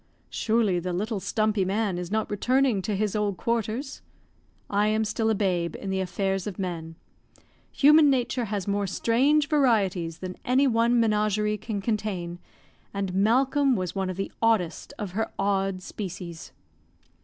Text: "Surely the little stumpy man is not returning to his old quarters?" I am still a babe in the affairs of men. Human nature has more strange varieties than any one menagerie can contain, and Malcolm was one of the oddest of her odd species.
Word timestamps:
"Surely 0.31 0.79
the 0.79 0.93
little 0.93 1.19
stumpy 1.19 1.63
man 1.63 1.99
is 1.99 2.09
not 2.09 2.27
returning 2.31 2.81
to 2.81 2.95
his 2.95 3.15
old 3.15 3.37
quarters?" 3.37 4.01
I 4.67 4.87
am 4.87 5.05
still 5.05 5.29
a 5.29 5.35
babe 5.35 5.75
in 5.75 5.91
the 5.91 5.99
affairs 5.99 6.47
of 6.47 6.57
men. 6.57 6.95
Human 7.71 8.09
nature 8.09 8.45
has 8.45 8.67
more 8.67 8.87
strange 8.87 9.47
varieties 9.47 10.17
than 10.17 10.37
any 10.43 10.65
one 10.65 10.99
menagerie 10.99 11.59
can 11.59 11.81
contain, 11.81 12.39
and 12.95 13.13
Malcolm 13.13 13.75
was 13.75 13.93
one 13.93 14.09
of 14.09 14.17
the 14.17 14.31
oddest 14.41 14.91
of 14.97 15.11
her 15.11 15.31
odd 15.37 15.83
species. 15.83 16.51